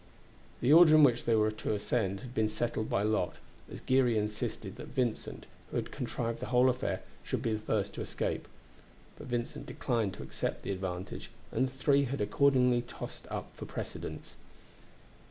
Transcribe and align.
The 0.61 0.73
order 0.73 0.95
in 0.95 1.03
which 1.03 1.25
they 1.25 1.35
were 1.35 1.51
to 1.51 1.75
ascend 1.75 2.21
had 2.21 2.33
been 2.33 2.49
settled 2.49 2.89
by 2.89 3.03
lot, 3.03 3.35
as 3.71 3.81
Geary 3.81 4.17
insisted 4.17 4.77
that 4.77 4.87
Vincent, 4.87 5.45
who 5.69 5.75
had 5.77 5.91
contrived 5.91 6.39
the 6.39 6.47
whole 6.47 6.71
affair, 6.71 7.03
should 7.23 7.43
be 7.43 7.53
the 7.53 7.59
first 7.59 7.93
to 7.93 8.01
escape; 8.01 8.47
but 9.19 9.27
Vincent 9.27 9.67
declined 9.67 10.15
to 10.15 10.23
accept 10.23 10.63
the 10.63 10.71
advantage, 10.71 11.29
and 11.51 11.67
the 11.67 11.71
three 11.73 12.05
had 12.05 12.19
accordingly 12.19 12.81
tossed 12.81 13.27
up 13.29 13.55
for 13.55 13.65
precedence. 13.67 14.33